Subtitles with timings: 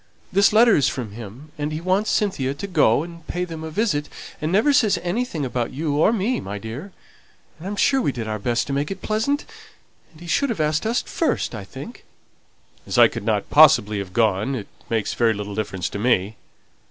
[0.33, 3.69] This letter is from him; and he wants Cynthia to go and pay them a
[3.69, 4.09] visit,
[4.41, 6.91] and never says anything about you or me, my dear.
[7.59, 9.45] And I'm sure we did our best to make it pleasant;
[10.11, 12.03] and he should have asked us first, I think."
[12.87, 16.35] "As I couldn't possibly have gone, it makes very little difference to me."